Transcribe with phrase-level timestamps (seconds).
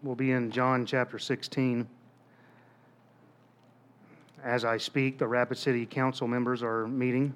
[0.00, 1.84] We'll be in John chapter 16.
[4.44, 7.34] As I speak, the Rapid City Council members are meeting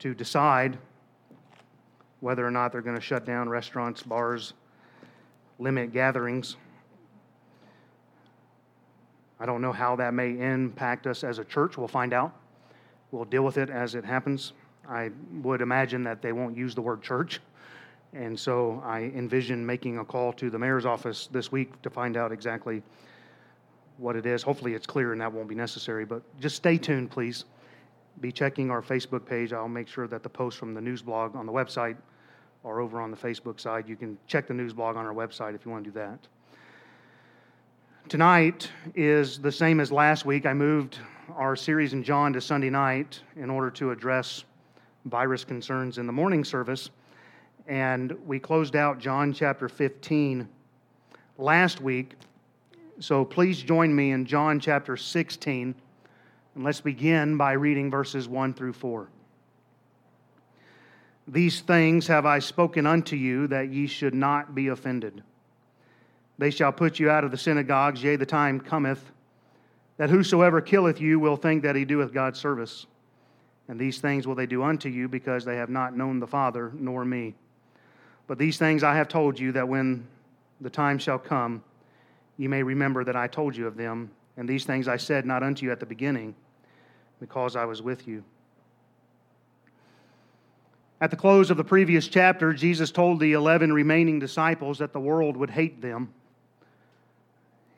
[0.00, 0.76] to decide
[2.18, 4.54] whether or not they're going to shut down restaurants, bars,
[5.60, 6.56] limit gatherings.
[9.38, 11.78] I don't know how that may impact us as a church.
[11.78, 12.34] We'll find out.
[13.12, 14.52] We'll deal with it as it happens.
[14.88, 15.12] I
[15.42, 17.40] would imagine that they won't use the word church.
[18.12, 22.16] And so I envision making a call to the mayor's office this week to find
[22.16, 22.82] out exactly
[23.98, 24.42] what it is.
[24.42, 27.44] Hopefully, it's clear and that won't be necessary, but just stay tuned, please.
[28.20, 29.52] Be checking our Facebook page.
[29.52, 31.96] I'll make sure that the posts from the news blog on the website
[32.64, 33.88] are over on the Facebook side.
[33.88, 36.18] You can check the news blog on our website if you want to do that.
[38.08, 40.46] Tonight is the same as last week.
[40.46, 40.98] I moved
[41.34, 44.44] our series in John to Sunday night in order to address
[45.06, 46.90] virus concerns in the morning service.
[47.66, 50.48] And we closed out John chapter 15
[51.38, 52.14] last week
[52.98, 55.74] so please join me in John chapter 16,
[56.54, 59.08] and let's begin by reading verses 1 through 4.
[61.28, 65.22] These things have I spoken unto you, that ye should not be offended.
[66.38, 69.10] They shall put you out of the synagogues, yea, the time cometh,
[69.98, 72.86] that whosoever killeth you will think that he doeth God service.
[73.68, 76.72] And these things will they do unto you, because they have not known the Father,
[76.74, 77.34] nor me.
[78.26, 80.06] But these things I have told you, that when
[80.60, 81.62] the time shall come,
[82.36, 85.42] you may remember that I told you of them, and these things I said not
[85.42, 86.34] unto you at the beginning,
[87.20, 88.24] because I was with you.
[91.00, 95.00] At the close of the previous chapter, Jesus told the 11 remaining disciples that the
[95.00, 96.12] world would hate them.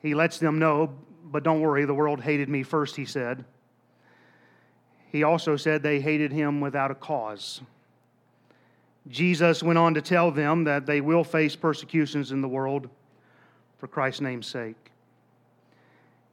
[0.01, 0.93] He lets them know,
[1.25, 3.43] but don't worry, the world hated me first, he said.
[5.11, 7.61] He also said they hated him without a cause.
[9.07, 12.89] Jesus went on to tell them that they will face persecutions in the world
[13.77, 14.75] for Christ's name's sake.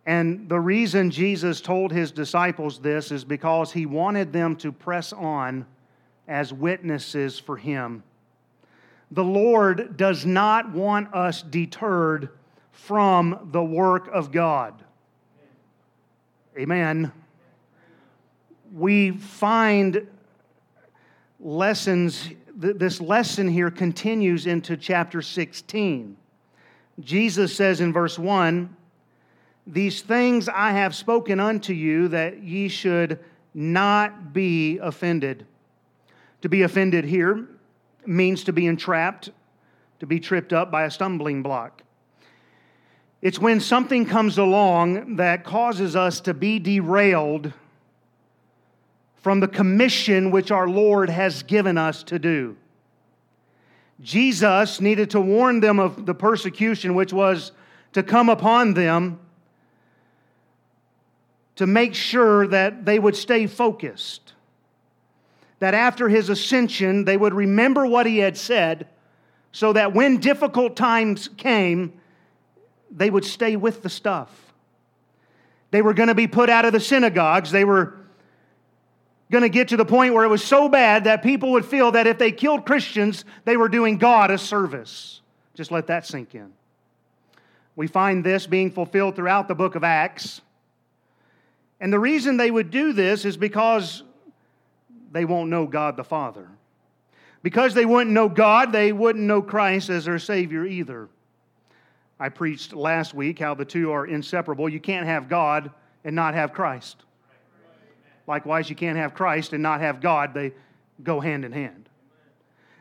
[0.04, 5.12] And the reason Jesus told his disciples this is because he wanted them to press
[5.12, 5.66] on
[6.28, 8.02] as witnesses for him.
[9.10, 12.30] The Lord does not want us deterred
[12.72, 14.74] from the work of God.
[16.58, 17.12] Amen.
[18.72, 20.06] We find
[21.40, 26.16] lessons, this lesson here continues into chapter 16.
[27.00, 28.74] Jesus says in verse 1
[29.66, 33.18] These things I have spoken unto you that ye should
[33.52, 35.46] not be offended.
[36.42, 37.46] To be offended here
[38.06, 39.30] means to be entrapped,
[40.00, 41.82] to be tripped up by a stumbling block.
[43.20, 47.52] It's when something comes along that causes us to be derailed
[49.26, 52.56] from the commission which our Lord has given us to do.
[54.00, 57.50] Jesus needed to warn them of the persecution which was
[57.92, 59.18] to come upon them
[61.56, 64.32] to make sure that they would stay focused.
[65.58, 68.86] That after his ascension, they would remember what he had said,
[69.50, 71.94] so that when difficult times came,
[72.92, 74.30] they would stay with the stuff.
[75.72, 77.50] They were going to be put out of the synagogues.
[77.50, 78.05] They were
[79.30, 81.92] going to get to the point where it was so bad that people would feel
[81.92, 85.20] that if they killed Christians, they were doing God a service.
[85.54, 86.52] Just let that sink in.
[87.74, 90.40] We find this being fulfilled throughout the book of Acts.
[91.80, 94.02] And the reason they would do this is because
[95.12, 96.48] they won't know God the Father.
[97.42, 101.08] Because they wouldn't know God, they wouldn't know Christ as their Savior either.
[102.18, 104.68] I preached last week how the two are inseparable.
[104.68, 105.70] You can't have God
[106.04, 107.05] and not have Christ.
[108.26, 110.34] Likewise, you can't have Christ and not have God.
[110.34, 110.52] They
[111.02, 111.88] go hand in hand.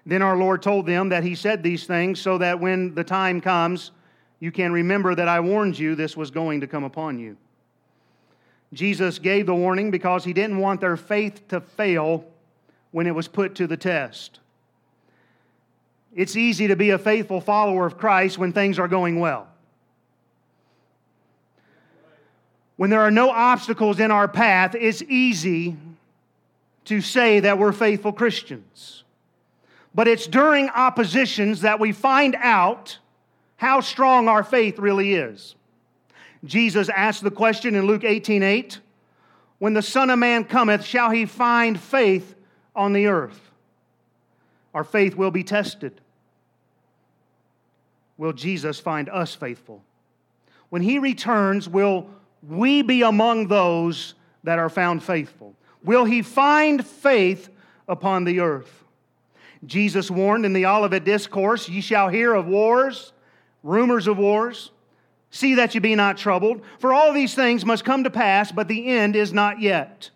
[0.06, 3.41] Then our Lord told them that He said these things so that when the time
[3.41, 3.91] comes,
[4.39, 7.38] you can remember that I warned you this was going to come upon you.
[8.73, 12.25] Jesus gave the warning because He didn't want their faith to fail
[12.91, 14.39] when it was put to the test.
[16.13, 19.47] It's easy to be a faithful follower of Christ when things are going well.
[22.77, 25.77] When there are no obstacles in our path, it's easy
[26.85, 29.03] to say that we're faithful Christians.
[29.93, 32.97] But it's during oppositions that we find out
[33.55, 35.55] how strong our faith really is.
[36.43, 38.79] Jesus asked the question in Luke 18 8
[39.59, 42.35] When the Son of Man cometh, shall he find faith
[42.75, 43.39] on the earth?
[44.73, 46.01] Our faith will be tested.
[48.17, 49.81] Will Jesus find us faithful?
[50.69, 52.09] When he returns, will
[52.47, 54.14] we be among those
[54.44, 55.56] that are found faithful?
[55.84, 57.50] Will he find faith
[57.88, 58.84] upon the earth?
[59.66, 63.14] Jesus warned in the Olivet Discourse, Ye shall hear of wars,
[63.64, 64.72] rumors of wars.
[65.32, 68.68] See that you be not troubled, for all these things must come to pass, but
[68.68, 70.09] the end is not yet.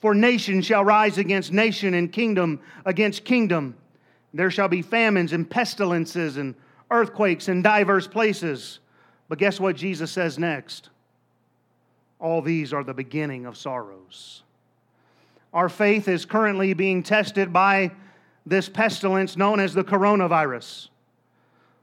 [0.00, 3.74] For nation shall rise against nation, and kingdom against kingdom.
[4.34, 6.54] There shall be famines and pestilences and
[6.90, 8.80] earthquakes in diverse places.
[9.28, 10.90] But guess what Jesus says next?
[12.18, 14.42] All these are the beginning of sorrows.
[15.52, 17.92] Our faith is currently being tested by
[18.44, 20.88] this pestilence known as the coronavirus.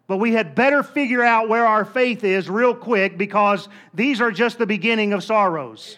[0.07, 4.31] But we had better figure out where our faith is real quick because these are
[4.31, 5.97] just the beginning of sorrows.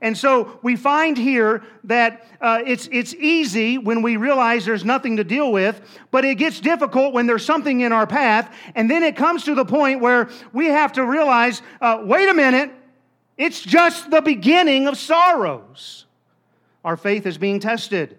[0.00, 5.16] And so we find here that uh, it's, it's easy when we realize there's nothing
[5.16, 5.80] to deal with,
[6.12, 8.54] but it gets difficult when there's something in our path.
[8.76, 12.34] And then it comes to the point where we have to realize uh, wait a
[12.34, 12.70] minute,
[13.38, 16.04] it's just the beginning of sorrows.
[16.84, 18.18] Our faith is being tested.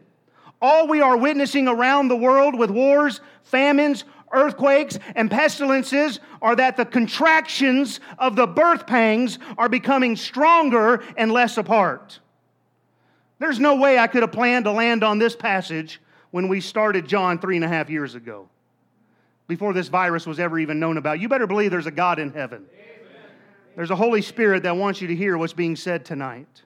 [0.61, 6.77] All we are witnessing around the world with wars, famines, earthquakes, and pestilences are that
[6.77, 12.19] the contractions of the birth pangs are becoming stronger and less apart.
[13.39, 16.01] There's no way I could have planned to land on this passage
[16.31, 18.49] when we started John three and a half years ago,
[19.47, 21.19] before this virus was ever even known about.
[21.19, 22.65] You better believe there's a God in heaven.
[23.75, 26.63] There's a Holy Spirit that wants you to hear what's being said tonight.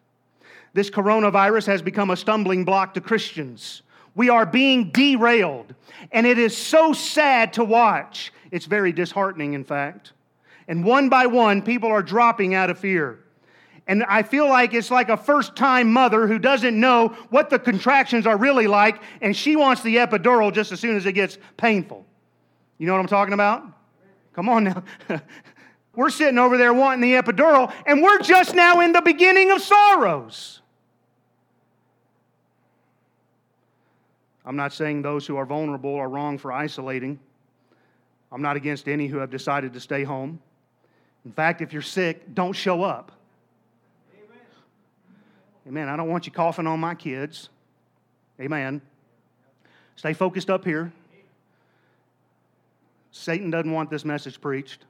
[0.73, 3.83] This coronavirus has become a stumbling block to Christians.
[4.15, 5.73] We are being derailed,
[6.11, 8.31] and it is so sad to watch.
[8.51, 10.13] It's very disheartening, in fact.
[10.67, 13.19] And one by one, people are dropping out of fear.
[13.85, 17.59] And I feel like it's like a first time mother who doesn't know what the
[17.59, 21.37] contractions are really like, and she wants the epidural just as soon as it gets
[21.57, 22.05] painful.
[22.77, 23.63] You know what I'm talking about?
[24.33, 24.83] Come on now.
[25.95, 29.61] we're sitting over there wanting the epidural, and we're just now in the beginning of
[29.61, 30.61] sorrows.
[34.45, 37.19] I'm not saying those who are vulnerable are wrong for isolating.
[38.31, 40.39] I'm not against any who have decided to stay home.
[41.23, 43.11] In fact, if you're sick, don't show up.
[44.15, 44.37] Amen.
[45.67, 45.89] Amen.
[45.89, 47.49] I don't want you coughing on my kids.
[48.41, 48.81] Amen.
[49.95, 50.91] Stay focused up here.
[53.11, 54.85] Satan doesn't want this message preached.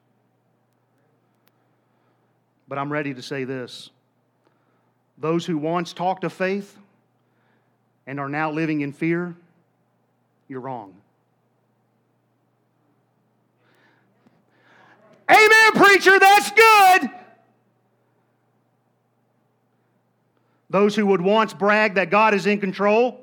[2.74, 3.92] But I'm ready to say this.
[5.20, 6.76] Those who once talked of faith
[8.08, 9.36] and are now living in fear,
[10.48, 10.96] you're wrong.
[15.30, 17.12] Amen, preacher, that's good.
[20.72, 23.22] Those who would once brag that God is in control,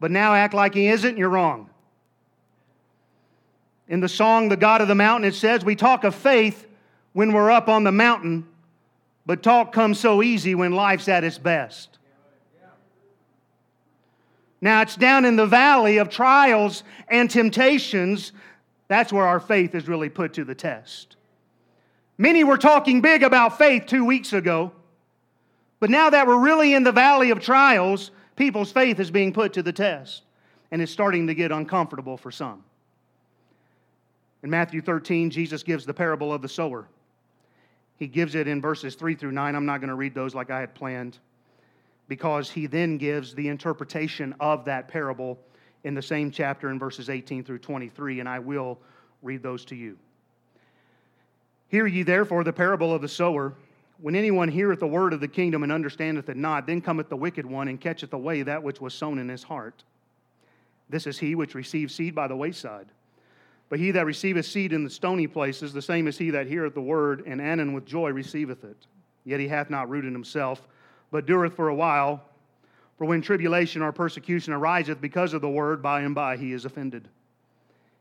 [0.00, 1.68] but now act like He isn't, you're wrong.
[3.88, 6.66] In the song, The God of the Mountain, it says, We talk of faith
[7.12, 8.48] when we're up on the mountain,
[9.26, 11.98] but talk comes so easy when life's at its best.
[14.60, 18.32] Now, it's down in the valley of trials and temptations.
[18.88, 21.16] That's where our faith is really put to the test.
[22.16, 24.72] Many were talking big about faith two weeks ago,
[25.80, 29.52] but now that we're really in the valley of trials, people's faith is being put
[29.54, 30.22] to the test,
[30.70, 32.64] and it's starting to get uncomfortable for some.
[34.42, 36.86] In Matthew 13, Jesus gives the parable of the sower.
[38.04, 39.54] He gives it in verses 3 through 9.
[39.54, 41.16] I'm not going to read those like I had planned
[42.06, 45.38] because he then gives the interpretation of that parable
[45.84, 48.78] in the same chapter in verses 18 through 23, and I will
[49.22, 49.96] read those to you.
[51.68, 53.54] Hear ye therefore the parable of the sower.
[53.96, 57.16] When anyone heareth the word of the kingdom and understandeth it not, then cometh the
[57.16, 59.82] wicked one and catcheth away that which was sown in his heart.
[60.90, 62.88] This is he which receives seed by the wayside.
[63.68, 66.74] But he that receiveth seed in the stony places, the same is he that heareth
[66.74, 68.76] the word, and anon with joy receiveth it.
[69.24, 70.66] Yet he hath not rooted in himself
[71.14, 72.24] but dureth for a while.
[72.98, 76.64] For when tribulation or persecution ariseth because of the word, by and by he is
[76.64, 77.06] offended.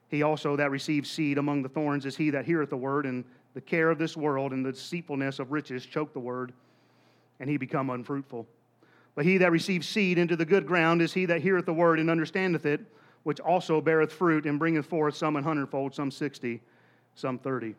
[0.10, 3.24] He also that receives seed among the thorns is he that heareth the word, and
[3.54, 6.54] the care of this world and the deceitfulness of riches choke the word,
[7.40, 8.48] and he become unfruitful.
[9.14, 12.00] But he that receives seed into the good ground is he that heareth the word
[12.00, 12.82] and understandeth it,
[13.24, 16.62] which also beareth fruit and bringeth forth some an hundredfold, some sixty,
[17.16, 17.76] some thirty.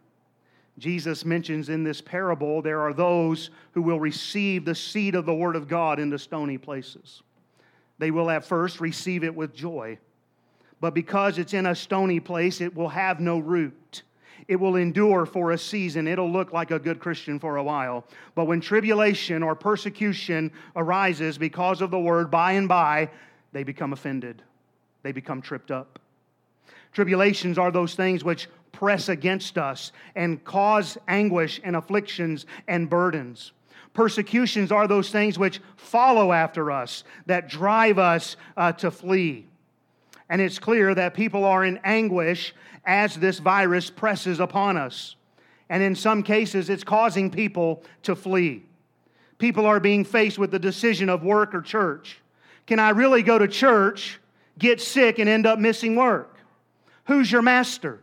[0.79, 5.35] Jesus mentions in this parable there are those who will receive the seed of the
[5.35, 7.23] Word of God in the stony places.
[7.99, 9.99] They will at first receive it with joy,
[10.81, 14.03] but because it's in a stony place, it will have no root.
[14.49, 16.09] It will endure for a season.
[16.09, 18.05] It'll look like a good Christian for a while.
[18.35, 23.11] But when tribulation or persecution arises because of the Word, by and by,
[23.53, 24.43] they become offended,
[25.05, 26.01] they become tripped up.
[26.93, 33.53] Tribulations are those things which press against us and cause anguish and afflictions and burdens.
[33.93, 39.47] Persecutions are those things which follow after us, that drive us uh, to flee.
[40.29, 45.15] And it's clear that people are in anguish as this virus presses upon us.
[45.69, 48.65] And in some cases, it's causing people to flee.
[49.39, 52.21] People are being faced with the decision of work or church.
[52.67, 54.19] Can I really go to church,
[54.59, 56.37] get sick, and end up missing work?
[57.07, 58.01] Who's your master?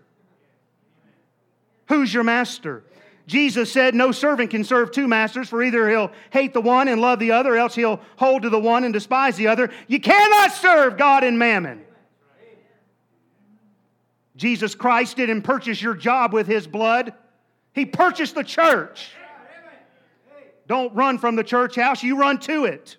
[1.87, 2.83] Who's your master?
[3.27, 6.99] Jesus said, No servant can serve two masters, for either he'll hate the one and
[7.01, 9.71] love the other, or else he'll hold to the one and despise the other.
[9.87, 11.85] You cannot serve God and mammon.
[14.35, 17.13] Jesus Christ didn't purchase your job with his blood,
[17.73, 19.11] he purchased the church.
[20.67, 22.97] Don't run from the church house, you run to it.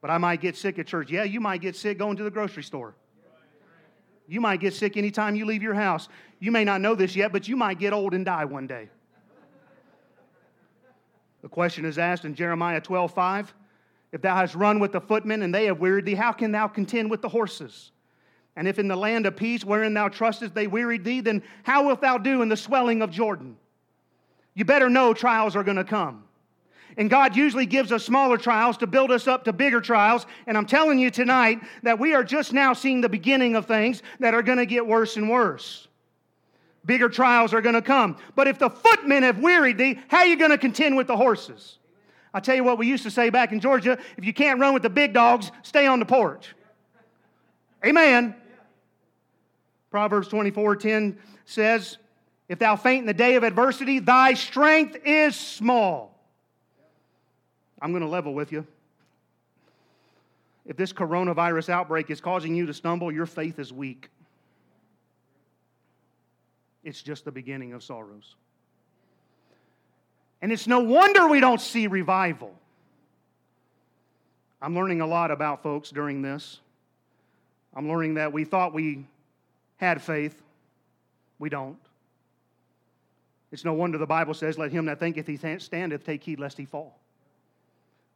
[0.00, 1.10] But I might get sick at church.
[1.10, 2.94] Yeah, you might get sick going to the grocery store.
[4.26, 6.08] You might get sick anytime you leave your house.
[6.38, 8.88] You may not know this yet, but you might get old and die one day.
[11.42, 13.54] The question is asked in Jeremiah 12 5.
[14.12, 16.68] If thou hast run with the footmen and they have wearied thee, how can thou
[16.68, 17.92] contend with the horses?
[18.56, 21.86] And if in the land of peace wherein thou trustest they wearied thee, then how
[21.86, 23.56] wilt thou do in the swelling of Jordan?
[24.54, 26.24] You better know trials are going to come.
[27.00, 30.26] And God usually gives us smaller trials to build us up to bigger trials.
[30.46, 34.02] And I'm telling you tonight that we are just now seeing the beginning of things
[34.18, 35.88] that are going to get worse and worse.
[36.84, 38.18] Bigger trials are going to come.
[38.36, 41.16] But if the footmen have wearied thee, how are you going to contend with the
[41.16, 41.78] horses?
[42.34, 44.74] I tell you what we used to say back in Georgia if you can't run
[44.74, 46.54] with the big dogs, stay on the porch.
[47.82, 48.34] Amen.
[49.90, 51.96] Proverbs 24 10 says,
[52.46, 56.09] If thou faint in the day of adversity, thy strength is small.
[57.80, 58.66] I'm going to level with you.
[60.66, 64.08] If this coronavirus outbreak is causing you to stumble, your faith is weak.
[66.84, 68.36] It's just the beginning of sorrows.
[70.42, 72.54] And it's no wonder we don't see revival.
[74.62, 76.60] I'm learning a lot about folks during this.
[77.74, 79.06] I'm learning that we thought we
[79.76, 80.40] had faith,
[81.38, 81.78] we don't.
[83.52, 86.58] It's no wonder the Bible says, Let him that thinketh he standeth take heed lest
[86.58, 86.99] he fall.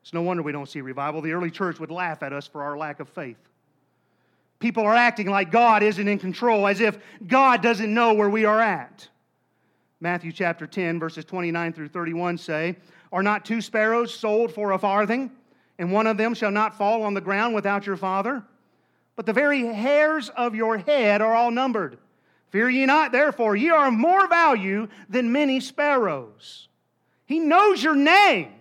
[0.05, 1.23] It's no wonder we don't see revival.
[1.23, 3.39] The early church would laugh at us for our lack of faith.
[4.59, 8.45] People are acting like God isn't in control, as if God doesn't know where we
[8.45, 9.09] are at.
[10.01, 12.77] Matthew chapter 10, verses 29 through 31 say,
[13.13, 15.31] Are not two sparrows sold for a farthing,
[15.79, 18.43] and one of them shall not fall on the ground without your Father?
[19.17, 21.97] But the very hairs of your head are all numbered.
[22.51, 26.69] Fear ye not, therefore, ye are of more value than many sparrows.
[27.25, 28.54] He knows your name.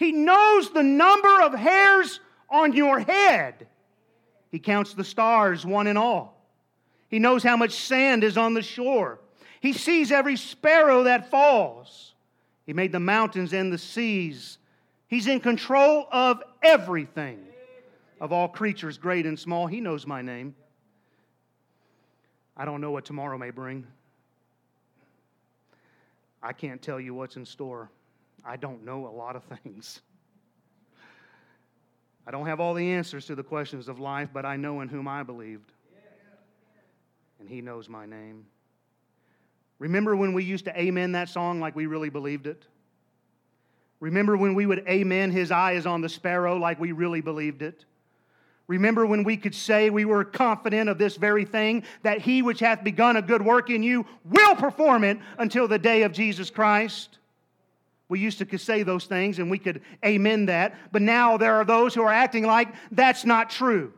[0.00, 3.66] He knows the number of hairs on your head.
[4.50, 6.42] He counts the stars, one and all.
[7.10, 9.20] He knows how much sand is on the shore.
[9.60, 12.14] He sees every sparrow that falls.
[12.64, 14.56] He made the mountains and the seas.
[15.06, 17.44] He's in control of everything,
[18.22, 19.66] of all creatures, great and small.
[19.66, 20.54] He knows my name.
[22.56, 23.86] I don't know what tomorrow may bring.
[26.42, 27.90] I can't tell you what's in store.
[28.44, 30.00] I don't know a lot of things.
[32.26, 34.88] I don't have all the answers to the questions of life, but I know in
[34.88, 35.72] whom I believed.
[37.38, 38.46] And He knows my name.
[39.78, 42.66] Remember when we used to amen that song like we really believed it?
[43.98, 47.62] Remember when we would amen, His eye is on the sparrow like we really believed
[47.62, 47.84] it?
[48.66, 52.60] Remember when we could say we were confident of this very thing, that He which
[52.60, 56.50] hath begun a good work in you will perform it until the day of Jesus
[56.50, 57.18] Christ?
[58.10, 61.64] We used to say those things and we could amen that, but now there are
[61.64, 63.94] those who are acting like that's not true.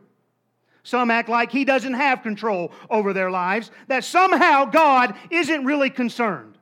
[0.83, 5.89] Some act like He doesn't have control over their lives, that somehow God isn't really
[5.89, 6.57] concerned.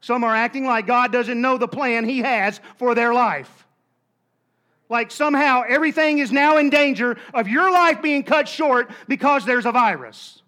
[0.00, 3.66] Some are acting like God doesn't know the plan He has for their life.
[4.88, 9.66] Like somehow everything is now in danger of your life being cut short because there's
[9.66, 10.40] a virus.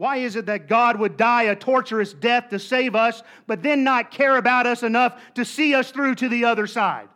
[0.00, 3.84] Why is it that God would die a torturous death to save us, but then
[3.84, 7.10] not care about us enough to see us through to the other side?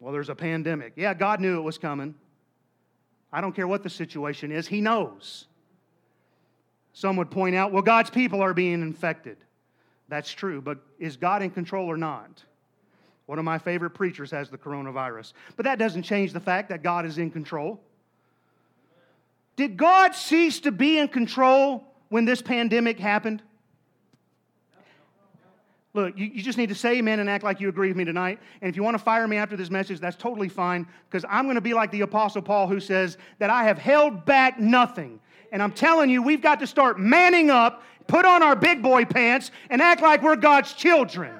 [0.00, 0.94] Well, there's a pandemic.
[0.96, 2.16] Yeah, God knew it was coming.
[3.32, 5.46] I don't care what the situation is, He knows.
[6.92, 9.36] Some would point out, well, God's people are being infected.
[10.08, 12.42] That's true, but is God in control or not?
[13.26, 15.32] One of my favorite preachers has the coronavirus.
[15.54, 17.80] But that doesn't change the fact that God is in control.
[19.60, 23.42] Did God cease to be in control when this pandemic happened?
[25.92, 28.06] Look, you, you, just need to say amen and act like you agree with me
[28.06, 28.38] tonight.
[28.62, 31.44] And if you want to fire me after this message, that's totally fine because I'm
[31.44, 35.20] going to be like the Apostle Paul who says that I have held back nothing.
[35.52, 39.04] And I'm telling you, we've got to start manning up, put on our big boy
[39.04, 41.34] pants, and act like we're God's children.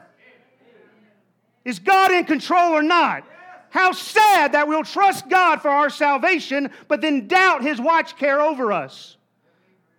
[1.64, 3.24] Is God in control or not?
[3.70, 8.40] How sad that we'll trust God for our salvation, but then doubt His watch care
[8.40, 9.16] over us.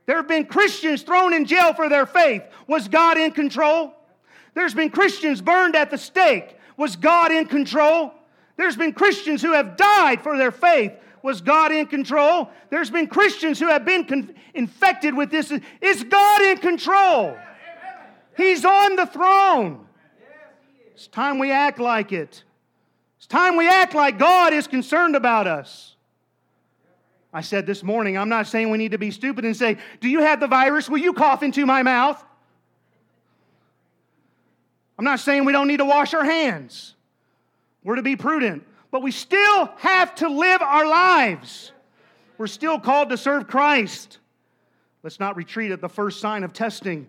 [0.06, 2.44] There have been Christians thrown in jail for their faith.
[2.68, 3.94] Was God in control?
[4.54, 6.58] There's been Christians burned at the stake.
[6.76, 8.14] Was God in control?
[8.58, 10.92] There's been Christians who have died for their faith.
[11.24, 12.50] Was God in control?
[12.70, 15.54] There's been Christians who have been con- infected with this.
[15.80, 17.38] Is God in control?
[18.36, 19.88] He's on the throne.
[20.94, 22.44] It's time we act like it.
[23.22, 25.96] It's time we act like God is concerned about us.
[27.32, 30.10] I said this morning, I'm not saying we need to be stupid and say, Do
[30.10, 30.90] you have the virus?
[30.90, 32.22] Will you cough into my mouth?
[34.98, 36.96] I'm not saying we don't need to wash our hands.
[37.84, 41.74] We're to be prudent, but we still have to live our lives.
[42.40, 44.18] We're still called to serve Christ.
[45.04, 47.08] Let's not retreat at the first sign of testing.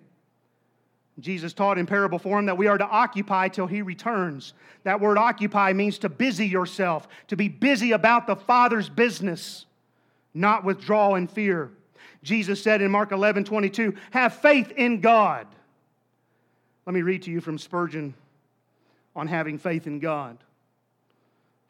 [1.22, 4.54] Jesus taught in parable form that we are to occupy till he returns.
[4.82, 9.66] That word occupy means to busy yourself, to be busy about the Father's business,
[10.34, 11.70] not withdraw in fear.
[12.24, 15.46] Jesus said in Mark 11 22, have faith in God.
[16.86, 18.14] Let me read to you from Spurgeon
[19.14, 20.36] on having faith in God.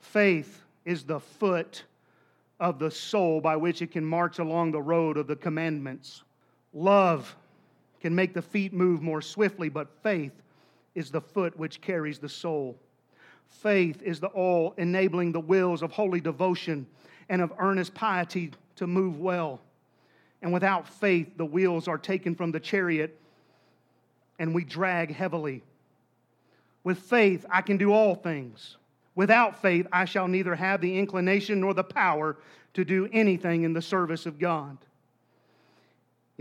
[0.01, 1.85] Faith is the foot
[2.59, 6.23] of the soul by which it can march along the road of the commandments.
[6.73, 7.37] Love
[8.03, 10.33] can make the feet move more swiftly, but faith
[10.97, 12.77] is the foot which carries the soul.
[13.49, 16.85] Faith is the all enabling the wills of holy devotion
[17.29, 19.61] and of earnest piety to move well.
[20.43, 23.19] And without faith, the wheels are taken from the chariot
[24.41, 25.63] and we drag heavily.
[26.83, 28.79] With faith, I can do all things.
[29.15, 32.37] Without faith, I shall neither have the inclination nor the power
[32.75, 34.77] to do anything in the service of God.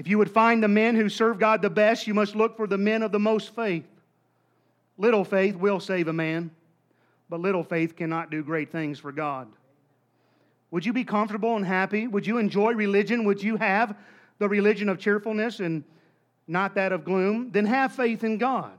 [0.02, 2.66] If you would find the men who serve God the best, you must look for
[2.66, 3.86] the men of the most faith.
[4.98, 6.50] Little faith will save a man,
[7.30, 9.48] but little faith cannot do great things for God.
[10.72, 12.08] Would you be comfortable and happy?
[12.08, 13.26] Would you enjoy religion?
[13.26, 13.96] Would you have
[14.40, 15.84] the religion of cheerfulness and
[16.48, 17.52] not that of gloom?
[17.52, 18.74] Then have faith in God.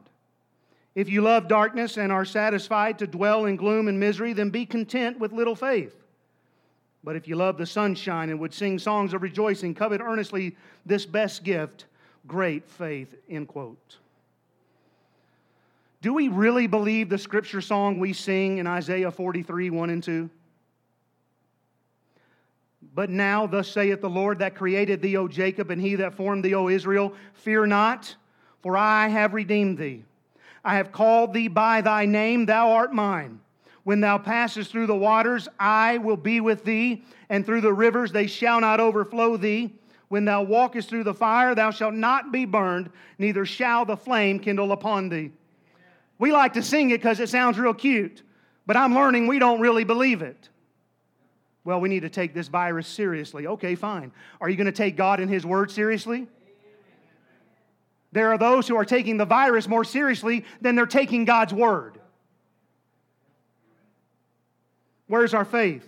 [0.96, 4.66] If you love darkness and are satisfied to dwell in gloom and misery, then be
[4.66, 6.01] content with little faith.
[7.04, 11.04] But if you love the sunshine and would sing songs of rejoicing, covet earnestly this
[11.04, 11.86] best gift,
[12.26, 13.98] great faith, end quote.
[16.00, 20.30] Do we really believe the scripture song we sing in Isaiah 43, 1 and 2?
[22.94, 26.44] But now, thus saith the Lord that created thee, O Jacob, and he that formed
[26.44, 28.14] thee, O Israel, fear not,
[28.60, 30.04] for I have redeemed thee.
[30.64, 33.40] I have called thee by thy name, thou art mine.
[33.84, 38.12] When thou passest through the waters, I will be with thee, and through the rivers,
[38.12, 39.74] they shall not overflow thee.
[40.08, 44.38] When thou walkest through the fire, thou shalt not be burned, neither shall the flame
[44.38, 45.32] kindle upon thee.
[46.18, 48.22] We like to sing it because it sounds real cute,
[48.66, 50.48] but I'm learning we don't really believe it.
[51.64, 53.46] Well, we need to take this virus seriously.
[53.46, 54.12] Okay, fine.
[54.40, 56.28] Are you going to take God and His Word seriously?
[58.12, 61.98] There are those who are taking the virus more seriously than they're taking God's Word.
[65.12, 65.86] Where's our faith?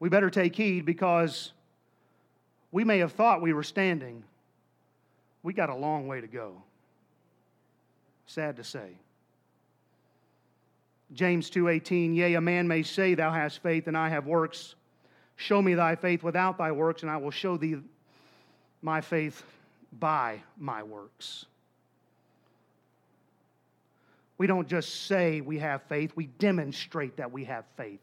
[0.00, 1.52] We better take heed because
[2.72, 4.22] we may have thought we were standing.
[5.42, 6.62] We got a long way to go.
[8.26, 8.90] Sad to say.
[11.14, 14.74] James 2:18 Yea a man may say thou hast faith and I have works
[15.36, 17.76] show me thy faith without thy works and I will show thee
[18.82, 19.42] my faith
[19.98, 21.46] by my works
[24.38, 28.00] we don't just say we have faith, we demonstrate that we have faith.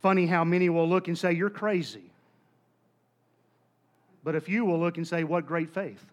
[0.00, 2.10] Funny how many will look and say, You're crazy.
[4.22, 6.04] But if you will look and say, What great faith?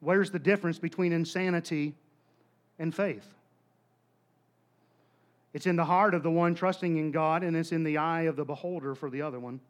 [0.00, 1.94] Where's the difference between insanity
[2.78, 3.26] and faith?
[5.54, 8.22] It's in the heart of the one trusting in God, and it's in the eye
[8.22, 9.60] of the beholder for the other one.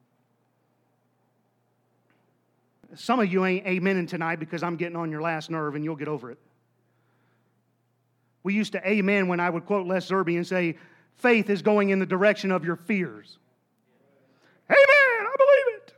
[2.96, 5.96] Some of you ain't amening tonight because I'm getting on your last nerve and you'll
[5.96, 6.38] get over it.
[8.42, 10.76] We used to amen when I would quote Les Zerby and say,
[11.16, 13.38] faith is going in the direction of your fears.
[14.68, 15.94] Amen, I believe it.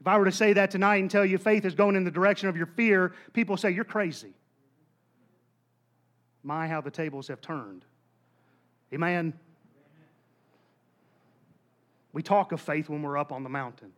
[0.00, 2.10] If I were to say that tonight and tell you faith is going in the
[2.10, 4.34] direction of your fear, people say, You're crazy.
[6.42, 7.84] My, how the tables have turned.
[8.92, 9.32] Amen.
[12.12, 13.92] We talk of faith when we're up on the mountain.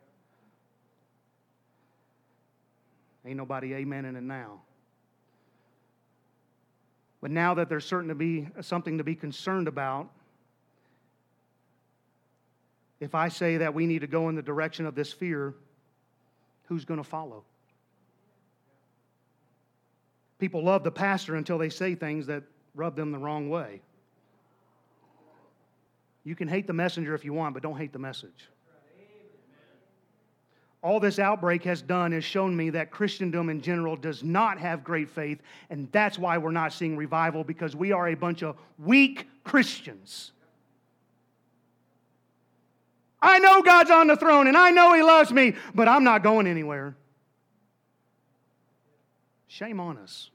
[3.26, 4.60] Ain't nobody amening it now.
[7.20, 10.10] But now that there's certain to be something to be concerned about,
[13.00, 15.54] if I say that we need to go in the direction of this fear,
[16.66, 17.44] who's going to follow?
[20.38, 22.42] People love the pastor until they say things that
[22.74, 23.80] rub them the wrong way.
[26.24, 28.48] You can hate the messenger if you want, but don't hate the message.
[30.84, 34.84] All this outbreak has done is shown me that Christendom in general does not have
[34.84, 38.58] great faith, and that's why we're not seeing revival because we are a bunch of
[38.78, 40.32] weak Christians.
[43.22, 46.22] I know God's on the throne and I know He loves me, but I'm not
[46.22, 46.94] going anywhere.
[49.48, 50.28] Shame on us.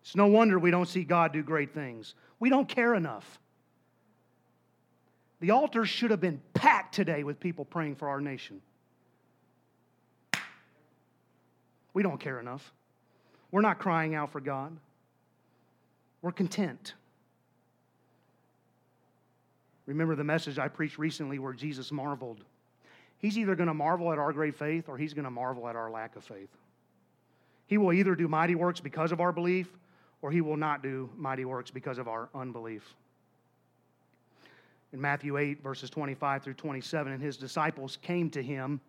[0.00, 2.14] It's no wonder we don't see God do great things.
[2.38, 3.38] We don't care enough.
[5.40, 8.62] The altar should have been packed today with people praying for our nation.
[11.92, 12.72] We don't care enough.
[13.50, 14.76] We're not crying out for God.
[16.22, 16.94] We're content.
[19.86, 22.44] Remember the message I preached recently where Jesus marveled.
[23.18, 25.76] He's either going to marvel at our great faith or he's going to marvel at
[25.76, 26.50] our lack of faith.
[27.66, 29.68] He will either do mighty works because of our belief
[30.22, 32.94] or he will not do mighty works because of our unbelief.
[34.92, 38.80] In Matthew 8, verses 25 through 27, and his disciples came to him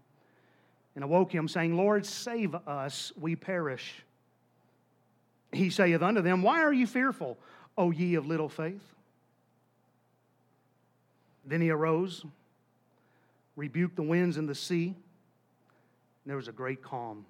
[0.95, 4.03] and awoke him, saying, Lord, save us, we perish.
[5.51, 7.37] He saith unto them, Why are you fearful,
[7.77, 8.81] O ye of little faith?
[11.45, 12.23] Then he arose,
[13.55, 14.95] rebuked the winds and the sea, and
[16.25, 17.25] there was a great calm.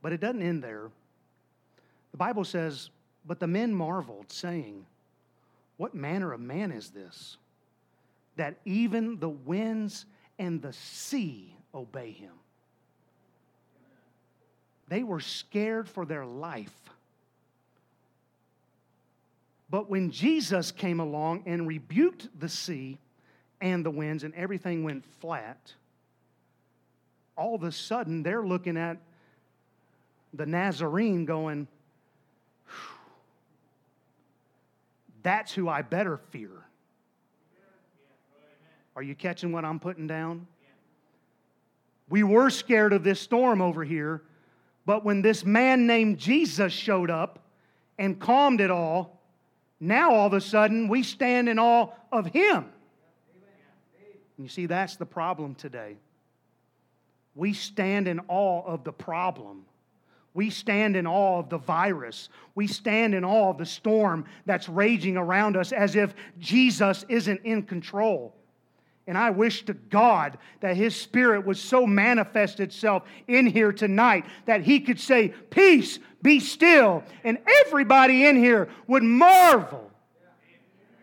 [0.00, 0.90] But it doesn't end there.
[2.12, 2.90] The Bible says,
[3.26, 4.86] But the men marveled, saying,
[5.76, 7.36] What manner of man is this,
[8.36, 10.06] that even the winds
[10.38, 12.32] and the sea obey him?
[14.88, 16.74] They were scared for their life.
[19.70, 22.98] But when Jesus came along and rebuked the sea
[23.60, 25.72] and the winds and everything went flat,
[27.36, 28.98] all of a sudden they're looking at
[30.32, 31.66] the Nazarene going,
[35.22, 36.50] That's who I better fear.
[38.96, 40.46] Are you catching what I'm putting down?
[42.08, 44.22] We were scared of this storm over here,
[44.86, 47.38] but when this man named Jesus showed up
[47.98, 49.20] and calmed it all,
[49.80, 52.66] now all of a sudden we stand in awe of him.
[54.36, 55.96] And you see, that's the problem today.
[57.34, 59.64] We stand in awe of the problem
[60.34, 62.28] we stand in awe of the virus.
[62.56, 67.40] We stand in awe of the storm that's raging around us as if Jesus isn't
[67.44, 68.34] in control.
[69.06, 74.24] And I wish to God that His Spirit would so manifest itself in here tonight
[74.46, 77.02] that He could say, Peace, be still.
[77.22, 79.90] And everybody in here would marvel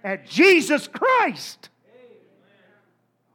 [0.03, 1.69] at Jesus Christ.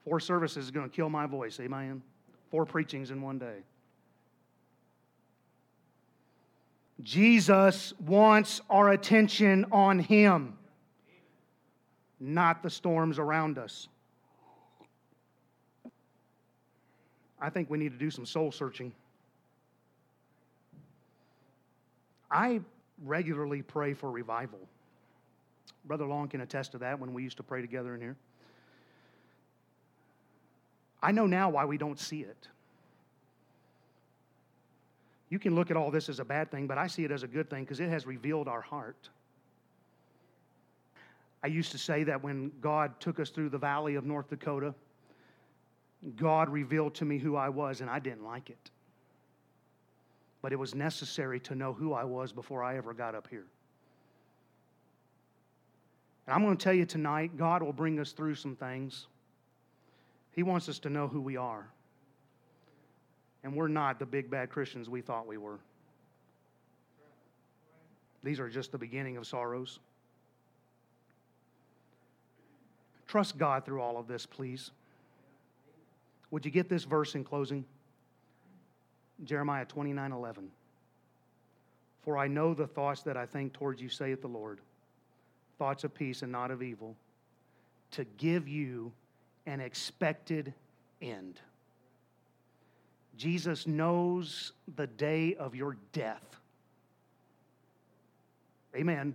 [0.05, 2.02] Four services is going to kill my voice, amen?
[2.50, 3.59] Four preachings in one day.
[7.02, 10.57] Jesus wants our attention on Him,
[12.18, 13.88] not the storms around us.
[17.40, 18.92] I think we need to do some soul searching.
[22.31, 22.61] I
[23.05, 24.59] regularly pray for revival.
[25.85, 28.16] Brother Long can attest to that when we used to pray together in here.
[31.03, 32.49] I know now why we don't see it.
[35.29, 37.22] You can look at all this as a bad thing, but I see it as
[37.22, 39.09] a good thing because it has revealed our heart.
[41.42, 44.75] I used to say that when God took us through the valley of North Dakota,
[46.16, 48.70] God revealed to me who I was, and I didn't like it.
[50.42, 53.46] But it was necessary to know who I was before I ever got up here.
[56.26, 59.06] And I'm going to tell you tonight, God will bring us through some things.
[60.32, 61.66] He wants us to know who we are
[63.46, 65.61] and we're not the big bad Christians we thought we were.
[68.24, 69.78] These are just the beginning of sorrows.
[73.06, 74.72] Trust God through all of this, please.
[76.30, 77.64] Would you get this verse in closing?
[79.24, 80.48] Jeremiah 29 11.
[82.02, 84.60] For I know the thoughts that I think towards you, saith the Lord,
[85.58, 86.94] thoughts of peace and not of evil,
[87.92, 88.92] to give you
[89.46, 90.52] an expected
[91.00, 91.40] end.
[93.16, 96.22] Jesus knows the day of your death.
[98.74, 99.14] Amen.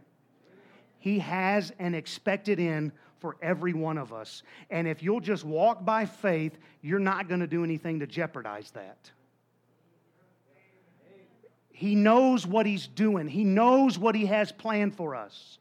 [0.99, 2.91] He has an expected end
[3.21, 4.43] for every one of us.
[4.69, 8.71] And if you'll just walk by faith, you're not going to do anything to jeopardize
[8.71, 9.11] that.
[11.69, 15.59] He knows what He's doing, He knows what He has planned for us.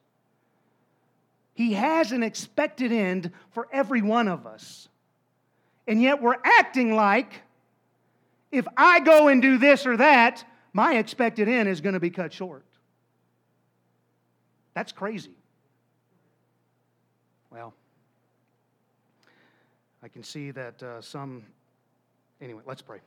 [1.54, 4.88] He has an expected end for every one of us.
[5.86, 7.42] And yet we're acting like
[8.50, 12.10] if I go and do this or that, my expected end is going to be
[12.10, 12.64] cut short.
[14.74, 15.36] That's crazy.
[17.50, 17.74] Well,
[20.02, 21.44] I can see that uh, some.
[22.40, 23.00] Anyway, let's pray.